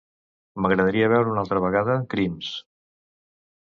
[0.65, 2.53] M'agradaria veure una altra vegada "Crims".